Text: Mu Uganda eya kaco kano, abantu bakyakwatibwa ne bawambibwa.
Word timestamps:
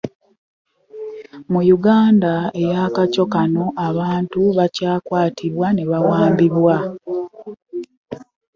Mu 1.51 1.61
Uganda 1.77 2.33
eya 2.63 2.83
kaco 2.95 3.23
kano, 3.33 3.65
abantu 3.87 4.39
bakyakwatibwa 4.57 5.67
ne 5.73 5.83
bawambibwa. 5.91 6.77